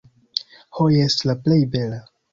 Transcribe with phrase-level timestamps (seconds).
[0.79, 2.01] Ho jes, la plej bela.